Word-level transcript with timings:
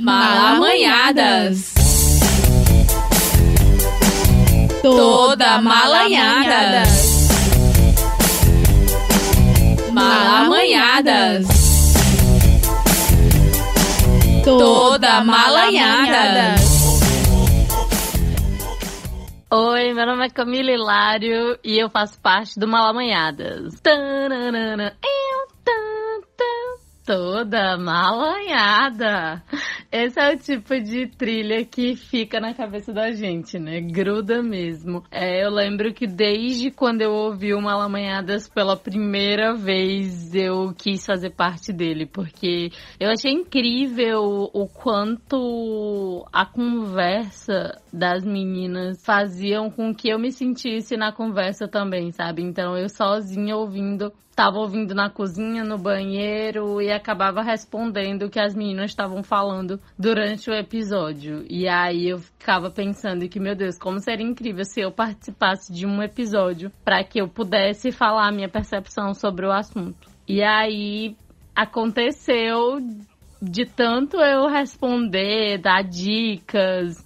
Malamanhadas. 0.00 1.74
Toda 4.80 5.60
malanhada. 5.60 6.82
Malamanhadas. 9.92 11.46
Toda 14.42 15.22
malanhada. 15.22 16.54
Oi, 19.52 19.92
meu 19.92 20.06
nome 20.06 20.26
é 20.26 20.30
Camila 20.30 20.70
Hilário 20.70 21.58
e 21.62 21.78
eu 21.78 21.90
faço 21.90 22.18
parte 22.20 22.58
do 22.58 22.66
Malamanhadas. 22.66 23.78
Tananana, 23.82 24.96
eu, 25.04 25.49
Toda 27.10 27.76
malanhada. 27.76 29.42
Esse 29.90 30.20
é 30.20 30.32
o 30.32 30.38
tipo 30.38 30.80
de 30.80 31.08
trilha 31.08 31.64
que 31.64 31.96
fica 31.96 32.38
na 32.38 32.54
cabeça 32.54 32.92
da 32.92 33.10
gente, 33.10 33.58
né? 33.58 33.80
Gruda 33.80 34.40
mesmo. 34.40 35.02
É, 35.10 35.44
eu 35.44 35.50
lembro 35.50 35.92
que 35.92 36.06
desde 36.06 36.70
quando 36.70 37.02
eu 37.02 37.10
ouvi 37.10 37.52
o 37.52 37.60
Malamanhadas 37.60 38.48
pela 38.48 38.76
primeira 38.76 39.56
vez, 39.56 40.32
eu 40.32 40.72
quis 40.72 41.04
fazer 41.04 41.30
parte 41.30 41.72
dele, 41.72 42.06
porque 42.06 42.70
eu 43.00 43.10
achei 43.10 43.32
incrível 43.32 44.48
o 44.54 44.68
quanto 44.68 46.24
a 46.32 46.46
conversa 46.46 47.76
das 47.92 48.24
meninas 48.24 49.04
faziam 49.04 49.68
com 49.68 49.92
que 49.92 50.10
eu 50.10 50.18
me 50.20 50.30
sentisse 50.30 50.96
na 50.96 51.10
conversa 51.10 51.66
também, 51.66 52.12
sabe? 52.12 52.40
Então 52.40 52.78
eu 52.78 52.88
sozinha 52.88 53.56
ouvindo 53.56 54.12
estava 54.40 54.58
ouvindo 54.58 54.94
na 54.94 55.10
cozinha, 55.10 55.62
no 55.62 55.76
banheiro 55.76 56.80
e 56.80 56.90
acabava 57.00 57.42
respondendo 57.42 58.24
o 58.24 58.30
que 58.30 58.38
as 58.38 58.54
meninas 58.54 58.90
estavam 58.90 59.22
falando 59.22 59.80
durante 59.98 60.50
o 60.50 60.54
episódio. 60.54 61.44
E 61.48 61.66
aí 61.66 62.08
eu 62.08 62.18
ficava 62.18 62.70
pensando 62.70 63.28
que, 63.28 63.40
meu 63.40 63.56
Deus, 63.56 63.78
como 63.78 63.98
seria 63.98 64.26
incrível 64.26 64.64
se 64.64 64.80
eu 64.80 64.92
participasse 64.92 65.72
de 65.72 65.86
um 65.86 66.02
episódio 66.02 66.70
para 66.84 67.02
que 67.02 67.20
eu 67.20 67.28
pudesse 67.28 67.90
falar 67.90 68.28
a 68.28 68.32
minha 68.32 68.48
percepção 68.48 69.14
sobre 69.14 69.46
o 69.46 69.52
assunto. 69.52 70.08
E 70.28 70.42
aí 70.42 71.16
aconteceu 71.56 72.78
de 73.42 73.64
tanto 73.64 74.18
eu 74.18 74.46
responder, 74.46 75.58
dar 75.58 75.82
dicas, 75.82 77.04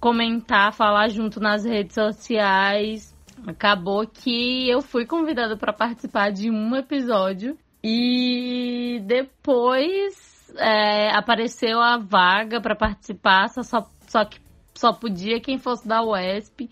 comentar, 0.00 0.72
falar 0.72 1.08
junto 1.08 1.38
nas 1.38 1.64
redes 1.64 1.94
sociais 1.94 3.14
acabou 3.46 4.06
que 4.06 4.68
eu 4.68 4.80
fui 4.80 5.06
convidada 5.06 5.56
para 5.56 5.72
participar 5.72 6.30
de 6.30 6.50
um 6.50 6.74
episódio 6.74 7.56
e 7.86 8.98
depois 9.04 10.50
é, 10.56 11.14
apareceu 11.14 11.78
a 11.82 11.98
vaga 11.98 12.58
para 12.58 12.74
participar, 12.74 13.48
só, 13.50 13.86
só 14.08 14.24
que 14.24 14.40
só 14.74 14.90
podia 14.94 15.38
quem 15.38 15.58
fosse 15.58 15.86
da 15.86 16.02
UESP. 16.02 16.70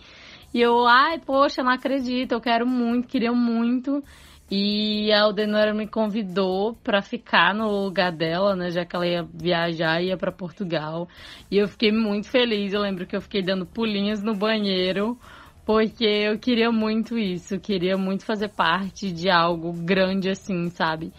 E 0.55 0.61
eu, 0.61 0.87
ai, 0.87 1.19
poxa, 1.19 1.63
não 1.63 1.71
acredito, 1.71 2.33
eu 2.33 2.41
quero 2.41 2.67
muito, 2.67 3.09
queria 3.09 3.31
muito. 3.31 4.03
E 4.51 5.13
a 5.13 5.23
Aldenora 5.25 5.75
me 5.75 5.87
convidou 5.87 6.75
para 6.83 7.03
ficar 7.03 7.55
no 7.55 7.85
lugar 7.85 8.11
dela, 8.11 8.57
né? 8.57 8.71
Já 8.71 8.85
que 8.85 8.97
ela 8.97 9.07
ia 9.07 9.23
viajar, 9.23 10.03
ia 10.03 10.17
para 10.17 10.33
Portugal. 10.33 11.09
E 11.51 11.59
eu 11.59 11.69
fiquei 11.69 11.93
muito 11.93 12.29
feliz. 12.29 12.73
Eu 12.73 12.81
lembro 12.81 13.07
que 13.07 13.17
eu 13.17 13.21
fiquei 13.21 13.43
dando 13.43 13.67
pulinhas 13.67 14.23
no 14.23 14.35
banheiro 14.35 15.19
porque 15.65 16.05
eu 16.05 16.39
queria 16.39 16.71
muito 16.71 17.19
isso, 17.19 17.59
queria 17.59 17.97
muito 17.97 18.25
fazer 18.25 18.49
parte 18.49 19.13
de 19.13 19.31
algo 19.31 19.73
grande 19.73 20.31
assim, 20.31 20.69
sabe? 20.71 21.13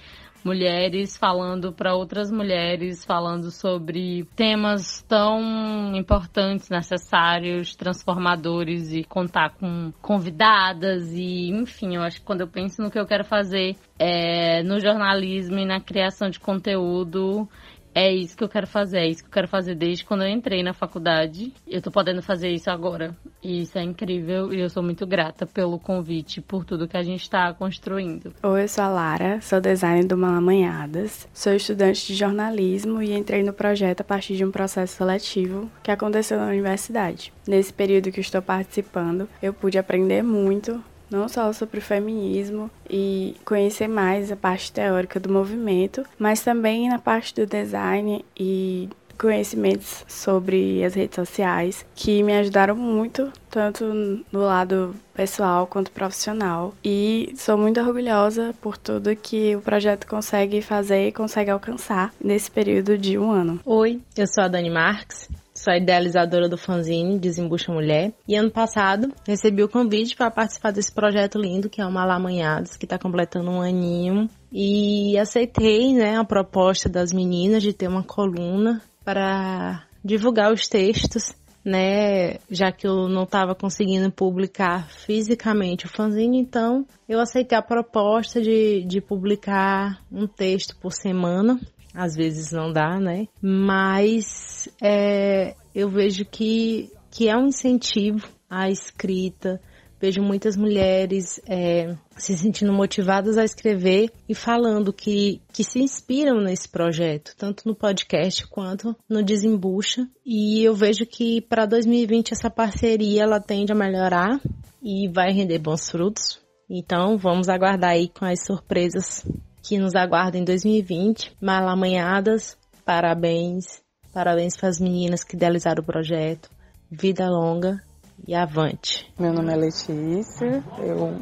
Mulheres 0.44 1.16
falando 1.16 1.72
para 1.72 1.96
outras 1.96 2.30
mulheres, 2.30 3.06
falando 3.06 3.50
sobre 3.50 4.26
temas 4.36 5.02
tão 5.08 5.96
importantes, 5.96 6.70
necessários, 6.70 7.74
transformadores 7.76 8.92
e 8.92 9.06
contar 9.06 9.52
com 9.52 9.94
convidadas 10.02 11.14
e, 11.14 11.50
enfim, 11.50 11.96
eu 11.96 12.02
acho 12.02 12.20
que 12.20 12.26
quando 12.26 12.42
eu 12.42 12.48
penso 12.48 12.82
no 12.82 12.92
que 12.92 13.00
eu 13.00 13.06
quero 13.06 13.24
fazer 13.24 13.78
é, 13.98 14.62
no 14.64 14.82
jornalismo 14.82 15.58
e 15.60 15.66
na 15.66 15.80
criação 15.80 16.30
de 16.30 16.42
conteúdo, 16.42 17.48
é 17.94 18.12
isso 18.12 18.36
que 18.36 18.44
eu 18.44 18.50
quero 18.50 18.68
fazer, 18.68 19.00
é 19.00 19.08
isso 19.08 19.24
que 19.24 19.30
eu 19.30 19.34
quero 19.34 19.48
fazer 19.48 19.76
desde 19.76 20.04
quando 20.04 20.24
eu 20.24 20.30
entrei 20.30 20.64
na 20.64 20.74
faculdade. 20.74 21.54
Eu 21.68 21.82
tô 21.82 21.92
podendo 21.92 22.22
fazer 22.22 22.50
isso 22.50 22.70
agora. 22.70 23.16
E 23.42 23.62
isso 23.62 23.78
é 23.78 23.84
incrível 23.84 24.54
e 24.54 24.60
eu 24.60 24.70
sou 24.70 24.82
muito 24.82 25.06
grata 25.06 25.46
pelo 25.46 25.78
convite, 25.78 26.42
por 26.42 26.66
tudo 26.66 26.88
que 26.88 26.98
a 26.98 27.04
gente 27.04 27.22
está 27.22 27.54
construindo. 27.54 28.34
Oi, 28.42 28.64
eu 28.64 28.68
sou 28.68 28.84
a 28.84 28.88
Lara, 28.88 29.42
sou 29.42 29.60
designer 29.60 30.06
do 30.06 30.18
Malamanhadas, 30.18 31.28
sou 31.34 31.54
estudante 31.54 32.08
de 32.08 32.16
jornalismo 32.16 33.02
e 33.02 33.14
entrei 33.14 33.44
no 33.44 33.54
projeto 33.54 34.02
a 34.02 34.06
partir 34.06 34.36
de 34.36 34.46
um 34.46 34.52
processo 34.52 34.96
seletivo 34.96 35.70
que 35.84 35.92
aconteceu 35.92 36.40
na 36.40 36.48
universidade. 36.48 37.34
Nesse 37.48 37.74
período 37.74 38.12
que 38.12 38.22
estou 38.22 38.42
participando, 38.42 39.28
eu 39.42 39.54
pude 39.54 39.78
aprender 39.78 40.24
muito 40.24 40.82
não 41.16 41.30
só 41.30 41.52
sobre 41.54 41.80
feminismo 41.80 42.70
e 42.90 43.36
conhecer 43.46 43.88
mais 43.88 44.32
a 44.32 44.36
parte 44.36 44.72
teórica 44.72 45.20
do 45.20 45.32
movimento, 45.32 46.04
mas 46.18 46.42
também 46.42 46.90
na 46.90 47.00
parte 47.00 47.34
do 47.36 47.46
design 47.46 48.26
e 48.38 48.90
conhecimentos 49.18 50.04
sobre 50.08 50.84
as 50.84 50.96
redes 50.96 51.16
sociais 51.16 51.86
que 51.96 52.24
me 52.24 52.34
ajudaram 52.34 52.76
muito, 52.76 53.32
tanto 53.50 53.86
no 54.32 54.40
lado 54.40 54.96
pessoal 55.14 55.68
quanto 55.68 55.92
profissional. 55.92 56.74
E 56.84 57.34
sou 57.38 57.58
muito 57.58 57.80
orgulhosa 57.80 58.54
por 58.62 58.78
tudo 58.78 59.16
que 59.16 59.56
o 59.56 59.62
projeto 59.62 60.08
consegue 60.08 60.62
fazer 60.62 61.08
e 61.08 61.12
consegue 61.12 61.52
alcançar 61.52 62.14
nesse 62.22 62.50
período 62.50 62.98
de 62.98 63.18
um 63.18 63.32
ano. 63.32 63.60
Oi, 63.66 64.02
eu 64.18 64.28
sou 64.28 64.44
a 64.44 64.48
Dani 64.48 64.70
Marques, 64.70 65.30
sou 65.54 65.72
a 65.72 65.78
idealizadora 65.78 66.50
do 66.50 66.58
fanzine 66.58 67.20
Desembucha 67.20 67.72
Mulher. 67.72 68.14
E 68.28 68.36
ano 68.36 68.52
passado 68.52 69.14
recebi 69.28 69.64
o 69.64 69.70
convite 69.70 70.16
para 70.16 70.32
participar 70.32 70.72
desse 70.72 70.92
projeto 70.92 71.38
lindo 71.38 71.70
que 71.70 71.82
é 71.82 71.86
o 71.86 71.92
Malamanhados, 71.92 72.76
que 72.76 72.86
está 72.86 72.98
completando 72.98 73.52
um 73.52 73.62
aninho. 73.62 74.30
E 74.52 75.18
aceitei 75.18 75.94
né, 75.94 76.18
a 76.18 76.24
proposta 76.24 76.90
das 76.90 77.12
meninas 77.12 77.64
de 77.64 77.74
ter 77.74 77.88
uma 77.88 78.04
coluna 78.04 78.82
para 79.04 79.84
divulgar 80.04 80.52
os 80.52 80.68
textos 80.68 81.34
né, 81.64 82.40
já 82.50 82.72
que 82.72 82.86
eu 82.86 83.08
não 83.08 83.24
estava 83.24 83.56
conseguindo 83.56 84.12
publicar 84.12 84.90
fisicamente 84.90 85.86
o 85.86 85.90
fanzine, 85.90 86.38
então 86.38 86.86
eu 87.08 87.20
aceitei 87.20 87.58
a 87.58 87.62
proposta 87.62 88.42
de, 88.42 88.84
de 88.84 89.00
publicar 89.00 90.02
um 90.12 90.28
texto 90.28 90.76
por 90.78 90.92
semana 90.92 91.60
às 91.94 92.16
vezes 92.16 92.52
não 92.52 92.72
dá, 92.72 93.00
né? 93.00 93.28
Mas 93.42 94.68
é, 94.82 95.56
eu 95.76 95.90
vejo 95.90 96.26
que, 96.26 96.92
que 97.12 97.30
é 97.30 97.38
um 97.38 97.48
incentivo 97.48 98.28
à 98.50 98.70
escrita. 98.70 99.62
Vejo 100.02 100.22
muitas 100.22 100.58
mulheres 100.58 101.40
é, 101.48 101.96
se 102.18 102.36
sentindo 102.36 102.74
motivadas 102.74 103.38
a 103.38 103.46
escrever 103.46 104.12
e 104.28 104.36
falando 104.36 104.92
que, 104.92 105.40
que 105.54 105.64
se 105.64 105.80
inspiram 105.80 106.42
nesse 106.42 106.68
projeto, 106.68 107.34
tanto 107.38 107.66
no 107.66 107.74
podcast 107.74 108.46
quanto 108.48 108.94
no 109.08 109.24
Desembucha. 109.24 110.06
E 110.26 110.62
eu 110.62 110.76
vejo 110.76 111.06
que 111.06 111.40
para 111.40 111.66
2020 111.66 112.34
essa 112.34 112.50
parceria 112.50 113.24
ela 113.24 113.40
tende 113.40 113.72
a 113.72 113.76
melhorar 113.76 114.42
e 114.82 115.08
vai 115.08 115.32
render 115.32 115.60
bons 115.60 115.90
frutos. 115.90 116.38
Então 116.70 117.18
vamos 117.18 117.48
aguardar 117.48 117.92
aí 117.92 118.10
com 118.10 118.26
as 118.26 118.44
surpresas 118.44 119.26
que 119.64 119.78
nos 119.78 119.96
aguarda 119.96 120.38
em 120.38 120.44
2020. 120.44 121.38
Malamanhadas, 121.42 122.58
parabéns. 122.86 123.82
Parabéns 124.14 124.56
para 124.56 124.70
as 124.70 124.80
meninas 124.80 125.24
que 125.24 125.36
idealizaram 125.36 125.82
o 125.82 125.86
projeto. 125.86 126.50
Vida 126.92 127.28
longa 127.30 127.82
e 128.28 128.36
avante. 128.36 129.12
Meu 129.18 129.34
nome 129.34 129.52
é 129.52 129.56
Letícia, 129.56 130.64
eu 130.78 131.20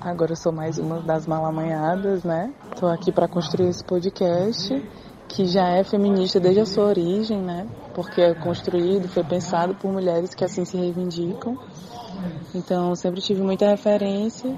agora 0.00 0.34
sou 0.34 0.52
mais 0.52 0.78
uma 0.78 1.00
das 1.00 1.26
malamanhadas, 1.26 2.24
né? 2.24 2.52
Estou 2.72 2.88
aqui 2.88 3.12
para 3.12 3.28
construir 3.28 3.68
esse 3.68 3.84
podcast 3.84 4.74
que 5.34 5.46
já 5.46 5.68
é 5.68 5.84
feminista 5.84 6.38
desde 6.38 6.60
a 6.60 6.66
sua 6.66 6.84
origem, 6.84 7.40
né? 7.40 7.66
Porque 7.94 8.20
é 8.20 8.34
construído, 8.34 9.08
foi 9.08 9.24
pensado 9.24 9.74
por 9.74 9.92
mulheres 9.92 10.34
que 10.34 10.44
assim 10.44 10.64
se 10.64 10.76
reivindicam. 10.76 11.58
Então, 12.54 12.94
sempre 12.94 13.20
tive 13.20 13.42
muita 13.42 13.66
referência 13.66 14.56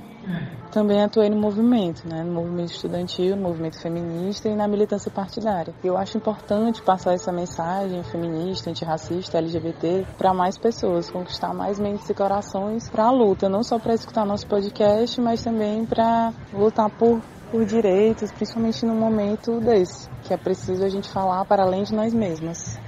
também 0.74 1.02
atuei 1.02 1.30
no 1.30 1.36
movimento, 1.36 2.02
né, 2.08 2.24
no 2.24 2.32
movimento 2.32 2.72
estudantil, 2.72 3.36
no 3.36 3.42
movimento 3.42 3.80
feminista 3.80 4.48
e 4.48 4.56
na 4.56 4.66
militância 4.66 5.08
partidária. 5.08 5.72
Eu 5.84 5.96
acho 5.96 6.18
importante 6.18 6.82
passar 6.82 7.14
essa 7.14 7.30
mensagem 7.30 8.02
feminista, 8.02 8.70
antirracista, 8.70 9.38
LGBT 9.38 10.04
para 10.18 10.34
mais 10.34 10.58
pessoas, 10.58 11.08
conquistar 11.08 11.54
mais 11.54 11.78
mentes 11.78 12.10
e 12.10 12.14
corações 12.14 12.88
para 12.90 13.04
a 13.04 13.12
luta, 13.12 13.48
não 13.48 13.62
só 13.62 13.78
para 13.78 13.94
escutar 13.94 14.26
nosso 14.26 14.48
podcast, 14.48 15.20
mas 15.20 15.44
também 15.44 15.86
para 15.86 16.32
lutar 16.52 16.90
por 16.90 17.20
por 17.54 17.64
direitos, 17.64 18.32
principalmente 18.32 18.84
num 18.84 18.96
momento 18.96 19.60
desse, 19.60 20.08
que 20.24 20.32
é 20.32 20.36
preciso 20.36 20.84
a 20.84 20.88
gente 20.88 21.08
falar 21.10 21.44
para 21.44 21.62
além 21.62 21.84
de 21.84 21.94
nós 21.94 22.14
mesmas, 22.14 22.78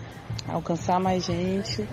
alcançar 0.49 0.99
mais 0.99 1.25
gente 1.25 1.87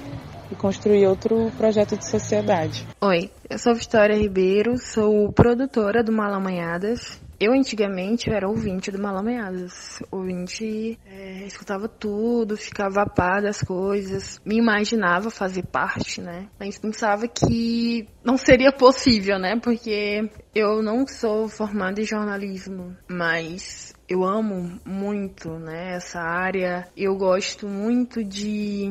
e 0.50 0.56
construir 0.56 1.06
outro 1.08 1.52
projeto 1.58 1.98
de 1.98 2.10
sociedade. 2.10 2.88
Oi, 3.02 3.30
eu 3.50 3.58
sou 3.60 3.76
Vitória 3.76 4.16
Ribeiro, 4.16 4.78
sou 4.78 5.32
produtora 5.32 6.04
do 6.04 6.12
Malamanhadas. 6.12 7.23
Eu 7.44 7.52
antigamente 7.52 8.30
eu 8.30 8.34
era 8.34 8.48
ouvinte 8.48 8.90
do 8.90 9.02
Malameadas. 9.02 10.02
Ouvinte, 10.10 10.98
é, 11.06 11.46
escutava 11.46 11.90
tudo, 11.90 12.56
ficava 12.56 13.02
a 13.02 13.06
par 13.06 13.42
das 13.42 13.62
coisas, 13.62 14.40
me 14.46 14.56
imaginava 14.56 15.30
fazer 15.30 15.64
parte, 15.64 16.22
né? 16.22 16.48
Mas 16.58 16.80
pensava 16.80 17.28
que 17.28 18.08
não 18.24 18.38
seria 18.38 18.72
possível, 18.72 19.38
né? 19.38 19.60
Porque 19.62 20.30
eu 20.56 20.82
não 20.82 21.06
sou 21.06 21.50
formada 21.50 22.00
em 22.00 22.06
jornalismo, 22.06 22.96
mas 23.10 23.94
eu 24.08 24.24
amo 24.24 24.80
muito, 24.86 25.50
né, 25.60 25.96
essa 25.96 26.22
área. 26.22 26.88
Eu 26.96 27.18
gosto 27.18 27.68
muito 27.68 28.24
de 28.24 28.90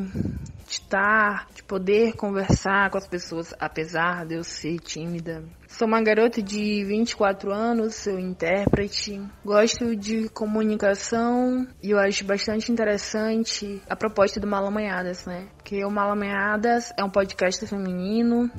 estar, 0.68 1.46
de 1.54 1.62
poder 1.62 2.16
conversar 2.16 2.90
com 2.90 2.98
as 2.98 3.08
pessoas, 3.08 3.54
apesar 3.58 4.26
de 4.26 4.34
eu 4.34 4.44
ser 4.44 4.78
tímida. 4.78 5.42
Sou 5.72 5.88
uma 5.88 6.02
garota 6.02 6.42
de 6.42 6.84
24 6.84 7.50
anos, 7.50 7.94
sou 7.94 8.18
intérprete, 8.18 9.18
gosto 9.42 9.96
de 9.96 10.28
comunicação 10.28 11.66
e 11.82 11.92
eu 11.92 11.98
acho 11.98 12.26
bastante 12.26 12.70
interessante 12.70 13.80
a 13.88 13.96
proposta 13.96 14.38
do 14.38 14.46
Malamanhadas, 14.46 15.24
né? 15.24 15.48
Porque 15.56 15.82
o 15.82 15.90
Malamanhadas 15.90 16.92
é 16.94 17.02
um 17.02 17.08
podcast 17.08 17.66
feminino 17.66 18.50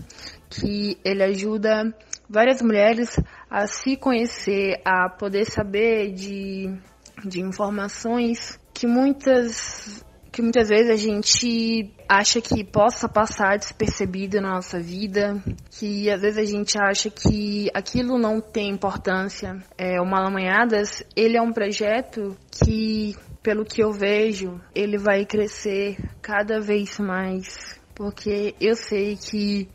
que 0.50 0.98
ele 1.06 1.22
ajuda 1.22 1.96
várias 2.28 2.64
mulheres 2.64 3.16
a 3.48 3.68
se 3.68 3.96
conhecer, 3.96 4.82
a 4.84 5.08
poder 5.08 5.46
saber 5.46 6.14
de, 6.14 6.76
de 7.24 7.42
informações 7.42 8.60
que 8.74 8.88
muitas 8.88 10.04
que 10.34 10.42
muitas 10.42 10.68
vezes 10.68 10.90
a 10.90 10.96
gente 10.96 11.94
acha 12.10 12.42
que 12.42 12.64
possa 12.64 13.08
passar 13.08 13.56
despercebido 13.56 14.42
na 14.42 14.56
nossa 14.56 14.80
vida, 14.80 15.40
que 15.70 16.10
às 16.10 16.22
vezes 16.22 16.40
a 16.40 16.52
gente 16.52 16.76
acha 16.82 17.08
que 17.12 17.70
aquilo 17.72 18.18
não 18.18 18.42
tem 18.42 18.72
importância. 18.72 19.64
É, 19.78 20.02
o 20.02 20.06
Malamanhadas, 20.06 21.04
ele 21.16 21.38
é 21.38 21.42
um 21.42 21.54
projeto 21.54 22.36
que, 22.50 23.16
pelo 23.44 23.64
que 23.64 23.84
eu 23.84 23.92
vejo, 23.92 24.60
ele 24.74 24.98
vai 24.98 25.24
crescer 25.24 25.98
cada 26.20 26.60
vez 26.60 26.98
mais, 26.98 27.80
porque 27.94 28.56
eu 28.60 28.76
sei 28.76 29.16
que 29.16 29.70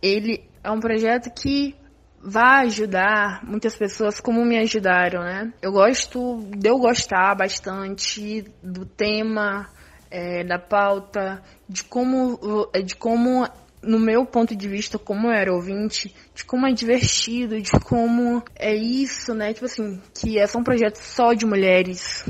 ele 0.00 0.48
é 0.62 0.70
um 0.70 0.78
projeto 0.78 1.32
que 1.34 1.74
vai 2.22 2.66
ajudar 2.66 3.44
muitas 3.44 3.76
pessoas 3.76 4.20
como 4.20 4.44
me 4.44 4.56
ajudaram, 4.58 5.22
né? 5.22 5.52
Eu 5.60 5.72
gosto 5.72 6.48
de 6.56 6.68
eu 6.68 6.78
gostar 6.78 7.34
bastante 7.34 8.44
do 8.62 8.84
tema, 8.84 9.68
é, 10.10 10.44
da 10.44 10.58
pauta, 10.58 11.42
de 11.68 11.84
como, 11.84 12.38
de 12.84 12.94
como, 12.96 13.48
no 13.82 13.98
meu 13.98 14.24
ponto 14.24 14.54
de 14.54 14.68
vista, 14.68 14.98
como 14.98 15.28
eu 15.28 15.32
era 15.32 15.52
ouvinte, 15.52 16.14
de 16.34 16.44
como 16.44 16.66
é 16.66 16.72
divertido, 16.72 17.60
de 17.60 17.72
como 17.72 18.42
é 18.54 18.74
isso, 18.74 19.34
né? 19.34 19.52
Tipo 19.52 19.66
assim, 19.66 20.00
que 20.14 20.38
é 20.38 20.46
só 20.46 20.58
um 20.58 20.64
projeto 20.64 20.96
só 20.96 21.32
de 21.32 21.46
mulheres. 21.46 22.24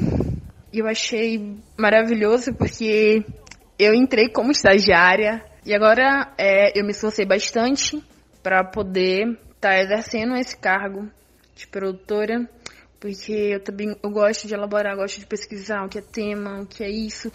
E 0.72 0.78
eu 0.78 0.86
achei 0.86 1.56
maravilhoso 1.76 2.52
porque 2.54 3.24
eu 3.78 3.94
entrei 3.94 4.28
como 4.28 4.52
estagiária 4.52 5.44
e 5.64 5.74
agora 5.74 6.32
é, 6.38 6.78
eu 6.78 6.84
me 6.84 6.92
esforcei 6.92 7.26
bastante 7.26 8.02
para 8.42 8.62
poder 8.62 9.38
estar 9.54 9.70
tá 9.70 9.80
exercendo 9.80 10.36
esse 10.36 10.56
cargo 10.56 11.10
de 11.56 11.66
produtora, 11.66 12.48
porque 13.00 13.32
eu 13.32 13.60
também 13.60 13.96
eu 14.02 14.10
gosto 14.10 14.46
de 14.46 14.54
elaborar, 14.54 14.94
gosto 14.96 15.18
de 15.18 15.26
pesquisar 15.26 15.84
o 15.84 15.88
que 15.88 15.98
é 15.98 16.02
tema, 16.02 16.60
o 16.60 16.66
que 16.66 16.84
é 16.84 16.88
isso, 16.88 17.32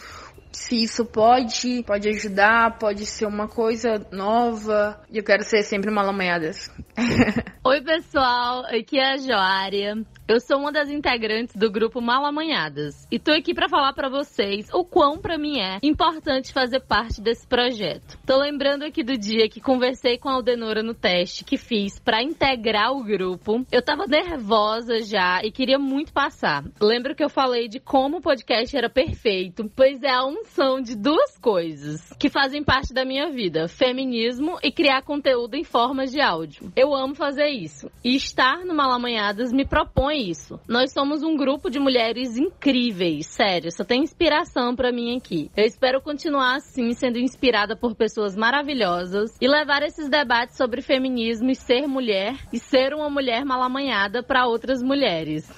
se 0.51 0.83
isso 0.83 1.05
pode, 1.05 1.83
pode 1.83 2.09
ajudar, 2.09 2.77
pode 2.77 3.05
ser 3.05 3.25
uma 3.25 3.47
coisa 3.47 4.05
nova. 4.11 5.01
E 5.09 5.17
eu 5.17 5.23
quero 5.23 5.43
ser 5.43 5.63
sempre 5.63 5.89
uma 5.89 6.01
lamanhadas. 6.01 6.69
Oi, 7.63 7.81
pessoal, 7.81 8.65
aqui 8.65 8.99
é 8.99 9.13
a 9.13 9.17
Joária. 9.17 10.05
Eu 10.31 10.39
sou 10.39 10.59
uma 10.59 10.71
das 10.71 10.89
integrantes 10.89 11.57
do 11.57 11.69
grupo 11.69 11.99
Malamanhadas 11.99 13.05
e 13.11 13.19
tô 13.19 13.33
aqui 13.33 13.53
para 13.53 13.67
falar 13.67 13.91
para 13.91 14.07
vocês 14.07 14.69
o 14.71 14.85
quão 14.85 15.17
para 15.17 15.37
mim 15.37 15.59
é 15.59 15.77
importante 15.83 16.53
fazer 16.53 16.79
parte 16.79 17.19
desse 17.19 17.45
projeto. 17.45 18.17
Tô 18.25 18.37
lembrando 18.37 18.83
aqui 18.83 19.03
do 19.03 19.17
dia 19.17 19.49
que 19.49 19.59
conversei 19.59 20.17
com 20.17 20.29
a 20.29 20.35
Aldenora 20.35 20.81
no 20.81 20.93
teste 20.93 21.43
que 21.43 21.57
fiz 21.57 21.99
para 21.99 22.23
integrar 22.23 22.93
o 22.93 23.03
grupo. 23.03 23.65
Eu 23.69 23.81
tava 23.81 24.07
nervosa 24.07 25.01
já 25.01 25.41
e 25.43 25.51
queria 25.51 25.77
muito 25.77 26.13
passar. 26.13 26.63
Lembro 26.81 27.13
que 27.13 27.25
eu 27.25 27.29
falei 27.29 27.67
de 27.67 27.81
como 27.81 28.19
o 28.19 28.21
podcast 28.21 28.73
era 28.73 28.89
perfeito, 28.89 29.69
pois 29.75 30.01
é 30.01 30.11
a 30.11 30.25
unção 30.25 30.79
de 30.79 30.95
duas 30.95 31.37
coisas 31.39 32.09
que 32.17 32.29
fazem 32.29 32.63
parte 32.63 32.93
da 32.93 33.03
minha 33.03 33.29
vida: 33.29 33.67
feminismo 33.67 34.57
e 34.63 34.71
criar 34.71 35.01
conteúdo 35.01 35.57
em 35.57 35.65
formas 35.65 36.09
de 36.09 36.21
áudio. 36.21 36.71
Eu 36.73 36.95
amo 36.95 37.15
fazer 37.15 37.49
isso 37.49 37.91
e 38.01 38.15
estar 38.15 38.63
no 38.63 38.73
Malamanhadas 38.73 39.51
me 39.51 39.65
propõe 39.65 40.20
isso. 40.29 40.59
Nós 40.67 40.93
somos 40.93 41.23
um 41.23 41.35
grupo 41.35 41.69
de 41.69 41.79
mulheres 41.79 42.37
incríveis, 42.37 43.25
sério, 43.27 43.71
só 43.71 43.83
tem 43.83 44.03
inspiração 44.03 44.75
para 44.75 44.91
mim 44.91 45.17
aqui. 45.17 45.49
Eu 45.55 45.65
espero 45.65 46.01
continuar 46.01 46.55
assim, 46.55 46.93
sendo 46.93 47.17
inspirada 47.17 47.75
por 47.75 47.95
pessoas 47.95 48.35
maravilhosas 48.35 49.35
e 49.41 49.47
levar 49.47 49.81
esses 49.83 50.09
debates 50.09 50.55
sobre 50.57 50.81
feminismo 50.81 51.49
e 51.49 51.55
ser 51.55 51.87
mulher 51.87 52.35
e 52.53 52.59
ser 52.59 52.93
uma 52.93 53.09
mulher 53.09 53.43
malamanhada 53.43 54.21
para 54.23 54.45
outras 54.47 54.81
mulheres. 54.81 55.49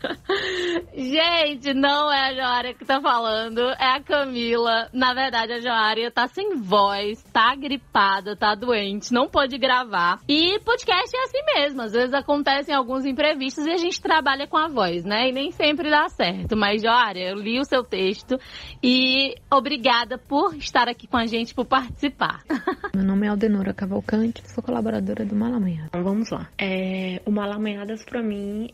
Gente, 0.94 1.74
não 1.74 2.12
é 2.12 2.30
a 2.30 2.34
Joária 2.34 2.74
que 2.74 2.84
tá 2.84 3.00
falando, 3.00 3.60
é 3.60 3.96
a 3.96 4.00
Camila. 4.00 4.88
Na 4.92 5.14
verdade, 5.14 5.52
a 5.52 5.60
Joária 5.60 6.10
tá 6.10 6.26
sem 6.28 6.56
voz, 6.56 7.22
tá 7.32 7.54
gripada, 7.54 8.36
tá 8.36 8.54
doente, 8.54 9.12
não 9.12 9.28
pode 9.28 9.58
gravar. 9.58 10.20
E 10.28 10.58
podcast 10.60 11.16
é 11.16 11.22
assim 11.24 11.38
mesmo, 11.54 11.82
às 11.82 11.92
vezes 11.92 12.14
acontecem 12.14 12.74
alguns 12.74 13.04
imprevistos 13.04 13.66
e 13.66 13.70
a 13.70 13.76
gente 13.76 14.00
trabalha 14.00 14.46
com 14.46 14.56
a 14.56 14.68
voz, 14.68 15.04
né? 15.04 15.28
E 15.28 15.32
nem 15.32 15.50
sempre 15.50 15.90
dá 15.90 16.08
certo. 16.08 16.56
Mas, 16.56 16.82
Joária, 16.82 17.30
eu 17.30 17.36
li 17.36 17.58
o 17.58 17.64
seu 17.64 17.82
texto 17.82 18.38
e 18.82 19.34
obrigada 19.50 20.18
por 20.18 20.54
estar 20.56 20.88
aqui 20.88 21.06
com 21.06 21.16
a 21.16 21.26
gente, 21.26 21.54
por 21.54 21.66
participar. 21.66 22.42
Meu 22.94 23.04
nome 23.04 23.26
é 23.26 23.30
Aldenora 23.30 23.72
Cavalcante, 23.72 24.42
sou 24.50 24.62
colaboradora 24.62 25.24
do 25.24 25.34
Malamanhada. 25.34 25.88
Então, 25.88 26.02
vamos 26.02 26.30
lá. 26.30 26.48
É, 26.58 27.20
o 27.24 27.30
Malamanhadas, 27.30 28.04
para 28.04 28.22
mim, 28.22 28.70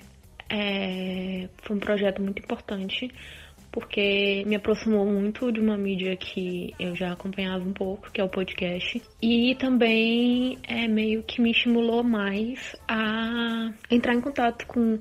é, 0.49 1.49
foi 1.63 1.77
um 1.77 1.81
projeto 1.81 2.23
muito 2.23 2.43
importante 2.43 3.11
porque 3.77 4.43
me 4.47 4.57
aproximou 4.57 5.05
muito 5.05 5.53
de 5.53 5.61
uma 5.61 5.77
mídia 5.77 6.17
que 6.17 6.73
eu 6.79 6.97
já 6.97 7.13
acompanhava 7.13 7.63
um 7.63 7.75
pouco, 7.75 8.11
que 8.11 8.19
é 8.19 8.25
o 8.25 8.29
podcast, 8.29 9.03
e 9.21 9.55
também 9.57 10.59
é 10.67 10.89
meio 10.89 11.23
que 11.23 11.43
me 11.43 11.51
estimulou 11.51 12.03
mais 12.03 12.75
a 12.89 13.71
entrar 13.91 14.15
em 14.15 14.21
contato 14.23 14.67
com 14.67 14.99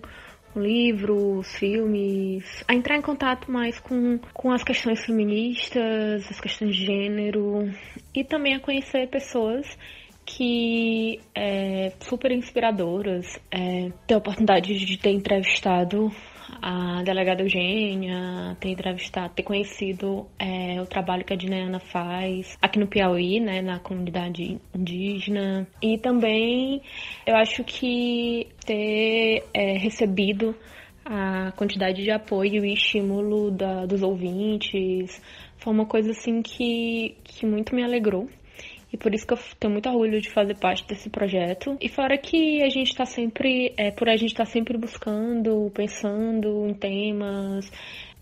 livros, 0.58 1.56
filmes, 1.56 2.66
a 2.68 2.74
entrar 2.74 2.98
em 2.98 3.02
contato 3.02 3.50
mais 3.50 3.80
com, 3.80 4.20
com 4.34 4.52
as 4.52 4.62
questões 4.62 5.06
feministas, 5.06 6.30
as 6.30 6.40
questões 6.42 6.76
de 6.76 6.86
gênero 6.86 7.70
e 8.14 8.26
também 8.26 8.56
a 8.56 8.60
conhecer 8.60 9.08
pessoas 9.08 9.66
que 10.26 11.20
é 11.34 11.94
super 12.00 12.32
inspiradoras. 12.32 13.40
É, 13.52 13.92
ter 14.08 14.16
a 14.16 14.18
oportunidade 14.18 14.74
de 14.78 14.98
ter 14.98 15.12
entrevistado 15.12 16.12
a 16.62 17.04
delegada 17.04 17.42
Eugênia, 17.42 18.56
ter 18.60 18.70
entrevistado, 18.70 19.34
ter 19.34 19.44
conhecido 19.44 20.28
é, 20.40 20.82
o 20.82 20.86
trabalho 20.86 21.24
que 21.24 21.34
a 21.34 21.36
Dineana 21.36 21.80
faz 21.80 22.58
aqui 22.62 22.80
no 22.80 22.88
Piauí, 22.88 23.40
né, 23.40 23.62
na 23.62 23.80
comunidade 23.80 24.60
indígena. 24.74 25.68
E 25.82 25.98
também 25.98 26.82
eu 27.26 27.36
acho 27.36 27.64
que 27.64 28.48
ter 28.66 29.44
é, 29.54 29.78
recebido 29.78 30.56
a 31.06 31.52
quantidade 31.56 32.04
de 32.04 32.12
apoio 32.12 32.66
e 32.66 32.74
estímulo 32.74 33.52
da, 33.52 33.86
dos 33.86 34.02
ouvintes 34.02 35.22
foi 35.58 35.72
uma 35.72 35.86
coisa 35.86 36.12
assim 36.12 36.42
que, 36.42 37.16
que 37.24 37.46
muito 37.46 37.76
me 37.76 37.84
alegrou. 37.84 38.28
E 38.96 38.98
por 38.98 39.14
isso 39.14 39.28
que 39.28 39.34
eu 39.34 39.40
tenho 39.60 39.74
muito 39.74 39.90
orgulho 39.90 40.22
de 40.22 40.30
fazer 40.30 40.58
parte 40.58 40.88
desse 40.88 41.10
projeto. 41.10 41.78
E 41.82 41.90
fora 41.90 42.18
que 42.18 42.64
a 42.64 42.70
gente 42.70 42.92
está 42.92 43.06
sempre, 43.06 43.74
é, 43.76 43.92
por 43.92 44.08
a 44.08 44.16
gente 44.16 44.32
estar 44.32 44.46
tá 44.46 44.50
sempre 44.50 44.78
buscando, 44.78 45.70
pensando 45.76 46.66
em 46.66 46.74
temas, 46.74 47.70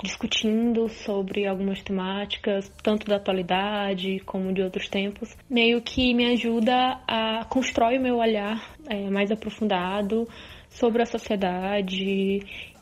discutindo 0.02 0.90
sobre 0.90 1.46
algumas 1.46 1.84
temáticas, 1.84 2.68
tanto 2.82 3.06
da 3.06 3.18
atualidade 3.18 4.20
como 4.26 4.52
de 4.52 4.64
outros 4.64 4.90
tempos, 4.90 5.38
meio 5.48 5.80
que 5.80 6.12
me 6.12 6.26
ajuda 6.34 7.00
a 7.08 7.46
construir 7.46 8.00
o 8.00 8.02
meu 8.02 8.18
olhar 8.18 8.76
é, 8.90 9.12
mais 9.12 9.32
aprofundado 9.32 10.28
sobre 10.70 11.04
a 11.04 11.06
sociedade. 11.06 12.40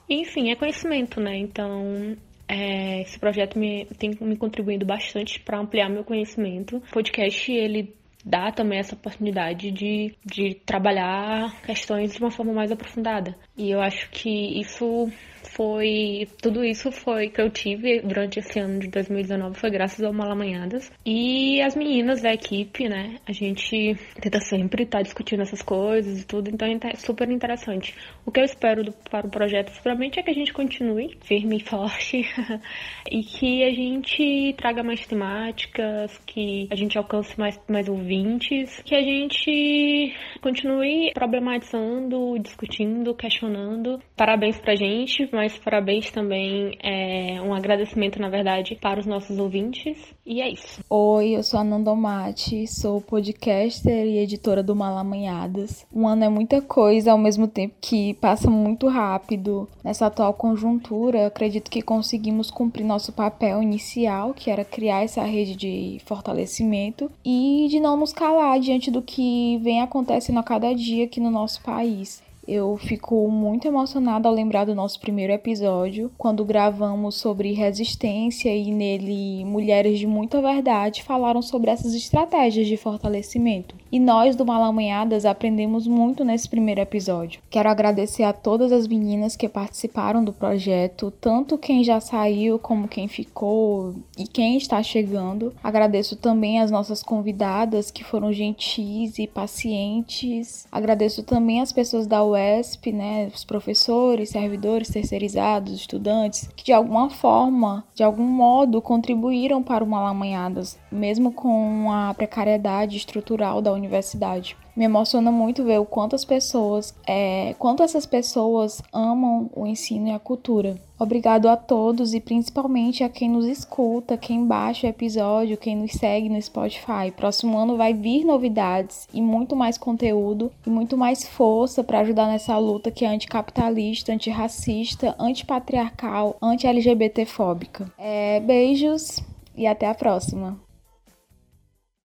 Enfim, 0.10 0.50
é 0.50 0.56
conhecimento, 0.56 1.20
né? 1.20 1.36
Então, 1.36 2.16
é, 2.52 3.02
esse 3.02 3.18
projeto 3.18 3.58
me, 3.58 3.86
tem 3.98 4.12
me 4.20 4.36
contribuído 4.36 4.86
bastante 4.86 5.40
para 5.40 5.58
ampliar 5.58 5.90
meu 5.90 6.04
conhecimento. 6.04 6.78
O 6.78 6.82
podcast, 6.82 7.50
ele 7.50 7.96
dá 8.26 8.52
também 8.52 8.78
essa 8.78 8.94
oportunidade 8.94 9.72
de, 9.72 10.14
de 10.26 10.56
trabalhar 10.66 11.62
questões 11.62 12.14
de 12.14 12.20
uma 12.20 12.30
forma 12.30 12.52
mais 12.52 12.70
aprofundada. 12.70 13.38
E 13.58 13.72
eu 13.72 13.80
acho 13.80 14.10
que 14.12 14.60
isso 14.60 15.10
foi 15.50 16.28
tudo 16.42 16.64
isso 16.64 16.92
foi 16.92 17.30
que 17.30 17.42
eu 17.42 17.50
tive 17.50 18.02
durante 18.02 18.40
esse 18.40 18.60
ano 18.60 18.80
de 18.80 18.88
2019 18.90 19.58
foi 19.58 19.70
graças 19.70 20.04
ao 20.04 20.14
Malamanhadas 20.14 20.92
e 21.06 21.62
as 21.62 21.76
meninas 21.76 22.22
da 22.22 22.34
equipe, 22.34 22.88
né? 22.88 23.16
A 23.28 23.32
gente 23.32 23.96
tenta 24.20 24.40
sempre 24.40 24.84
estar 24.84 25.00
tá 25.00 25.04
discutindo 25.04 25.42
essas 25.42 25.62
coisas 25.62 26.22
e 26.22 26.26
tudo, 26.26 26.50
então 26.50 26.68
é 26.68 26.96
super 26.96 27.30
interessante. 27.30 27.96
O 28.26 28.32
que 28.32 28.40
eu 28.40 28.46
espero 28.46 28.84
do, 28.84 28.92
para 29.10 29.28
o 29.28 29.30
projeto, 29.30 29.70
seguramente, 29.70 30.20
é 30.20 30.24
que 30.24 30.32
a 30.32 30.34
gente 30.34 30.54
continue 30.54 31.18
firme 31.22 31.58
e 31.58 31.64
forte 31.64 32.26
e 33.10 33.24
que 33.24 33.64
a 33.64 33.72
gente 33.72 34.54
traga 34.58 34.84
mais 34.84 35.06
temáticas, 35.06 36.18
que 36.26 36.68
a 36.72 36.76
gente 36.76 36.98
alcance 36.98 37.38
mais, 37.40 37.60
mais 37.68 37.88
ouvintes, 37.88 38.82
que 38.84 38.96
a 38.96 39.02
gente 39.02 40.14
continue 40.42 41.12
problematizando, 41.14 42.38
discutindo, 42.40 43.14
questionando. 43.16 44.02
Parabéns 44.16 44.60
pra 44.60 44.76
gente, 44.76 45.30
mas 45.32 45.58
parabéns 45.58 46.12
também, 46.12 46.78
é, 46.82 47.42
um 47.42 47.54
agradecimento, 47.54 48.20
na 48.20 48.30
verdade, 48.30 48.78
para 48.82 49.00
os 49.00 49.06
nossos 49.06 49.38
ouvintes. 49.38 49.98
E 50.26 50.42
é 50.42 50.50
isso. 50.50 50.82
Oi, 50.90 51.30
eu 51.36 51.44
sou 51.44 51.60
a 51.60 51.64
Nandomate, 51.64 52.68
sou 52.68 53.02
podcaster 53.02 54.06
e 54.06 54.20
editora 54.20 54.62
do 54.62 54.76
Malamanhadas. 54.76 55.86
Um 55.94 56.08
ano 56.08 56.24
é 56.24 56.30
muita 56.30 56.62
coisa, 56.62 57.12
ao 57.12 57.18
mesmo 57.18 57.48
tempo 57.48 57.76
que 57.82 58.14
passa 58.16 58.50
muito 58.50 58.88
rápido. 58.88 59.68
Nessa 59.84 60.08
atual 60.08 60.34
conjuntura, 60.34 61.28
acredito 61.28 61.72
que 61.72 61.82
conseguimos 61.82 62.52
cumprir 62.52 62.86
nosso 62.86 63.12
papel 63.12 63.62
inicial, 63.62 64.34
que 64.34 64.50
era 64.50 64.64
criar 64.64 65.04
essa 65.04 65.24
rede 65.24 65.56
de 65.56 66.00
fortalecimento 66.06 67.12
e 67.26 67.68
de 67.70 67.80
não 67.80 67.98
nos 67.98 68.14
calar 68.14 68.60
diante 68.60 68.92
do 68.92 69.02
que 69.02 69.58
vem 69.62 69.82
acontecendo 69.82 70.40
a 70.40 70.44
cada 70.44 70.74
dia 70.74 71.06
aqui 71.06 71.20
no 71.20 71.32
nosso 71.32 71.62
país. 71.62 72.22
Eu 72.48 72.76
fico 72.76 73.30
muito 73.30 73.68
emocionada 73.68 74.28
ao 74.28 74.34
lembrar 74.34 74.66
do 74.66 74.74
nosso 74.74 75.00
primeiro 75.00 75.32
episódio, 75.32 76.12
quando 76.18 76.44
gravamos 76.44 77.16
sobre 77.16 77.54
resistência 77.54 78.54
e 78.56 78.72
nele 78.72 79.46
mulheres 79.46 80.00
de 80.00 80.08
muita 80.08 80.42
verdade 80.42 81.04
falaram 81.04 81.42
sobre 81.42 81.70
essas 81.70 81.94
estratégias 81.94 82.66
de 82.66 82.78
fortalecimento. 82.78 83.76
E 83.92 84.00
nós 84.00 84.38
do 84.38 84.46
Malamanhadas 84.46 85.26
aprendemos 85.26 85.86
muito 85.86 86.24
nesse 86.24 86.48
primeiro 86.48 86.80
episódio. 86.80 87.42
Quero 87.50 87.68
agradecer 87.68 88.24
a 88.24 88.32
todas 88.32 88.72
as 88.72 88.88
meninas 88.88 89.36
que 89.36 89.50
participaram 89.50 90.24
do 90.24 90.32
projeto, 90.32 91.12
tanto 91.20 91.58
quem 91.58 91.84
já 91.84 92.00
saiu 92.00 92.58
como 92.58 92.88
quem 92.88 93.10
ficou 93.10 93.94
e 94.18 94.26
quem 94.26 94.56
está 94.56 94.82
chegando. 94.82 95.54
Agradeço 95.62 96.16
também 96.16 96.62
as 96.62 96.72
nossas 96.72 97.04
convidadas 97.04 97.92
que 97.92 98.02
foram 98.02 98.32
gentis 98.32 99.20
e 99.20 99.28
pacientes. 99.28 100.66
Agradeço 100.72 101.22
também 101.24 101.60
as 101.60 101.74
pessoas 101.74 102.08
da 102.08 102.24
UESP, 102.24 102.94
né, 102.94 103.30
os 103.36 103.44
professores, 103.44 104.30
servidores 104.30 104.88
terceirizados, 104.88 105.74
estudantes, 105.74 106.50
que 106.56 106.64
de 106.64 106.72
alguma 106.72 107.10
forma, 107.10 107.84
de 107.94 108.04
algum 108.04 108.24
modo 108.26 108.82
contribuíram 108.82 109.62
para 109.62 109.84
o 109.84 109.88
Malamanhadas, 109.88 110.80
mesmo 110.90 111.34
com 111.34 111.92
a 111.92 112.14
precariedade 112.14 112.96
estrutural 112.96 113.62
da 113.62 113.81
universidade. 113.82 114.56
Me 114.76 114.86
emociona 114.86 115.32
muito 115.32 115.66
ver 115.66 115.80
o 115.80 115.86
quanto 115.86 116.16
as 116.16 116.24
pessoas, 116.24 116.96
é, 117.06 117.54
quanto 117.60 117.84
essas 117.84 118.06
pessoas 118.06 118.82
amam 118.94 119.50
o 119.54 119.68
ensino 119.68 120.08
e 120.08 120.12
a 120.12 120.20
cultura. 120.20 120.78
Obrigado 120.98 121.50
a 121.50 121.58
todos 121.58 122.14
e 122.14 122.22
principalmente 122.22 123.04
a 123.04 123.10
quem 123.10 123.28
nos 123.28 123.46
escuta, 123.46 124.18
quem 124.18 124.46
baixa 124.46 124.88
o 124.88 124.90
episódio, 124.90 125.58
quem 125.58 125.76
nos 125.76 125.94
segue 125.94 126.30
no 126.30 126.42
Spotify. 126.42 127.12
Próximo 127.16 127.58
ano 127.58 127.76
vai 127.76 127.94
vir 127.94 128.24
novidades 128.24 129.08
e 129.14 129.22
muito 129.22 129.56
mais 129.56 129.78
conteúdo 129.78 130.52
e 130.66 130.70
muito 130.70 130.96
mais 130.96 131.28
força 131.28 131.84
para 131.84 132.00
ajudar 132.00 132.28
nessa 132.28 132.58
luta 132.58 132.92
que 132.92 133.04
é 133.04 133.10
anticapitalista, 133.10 134.14
antirracista, 134.14 135.16
antipatriarcal, 135.20 136.38
anti-LGBT 136.42 137.26
fóbica. 137.26 137.92
É, 137.98 138.40
beijos 138.40 139.20
e 139.56 139.68
até 139.68 139.88
a 139.88 139.96
próxima. 139.96 140.58